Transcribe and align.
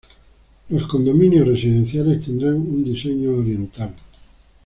Los 0.69 0.87
condominios 0.87 1.47
residenciales 1.47 2.25
tendrán 2.25 2.55
un 2.55 2.83
diseño 2.83 3.35
oriental. 3.37 3.93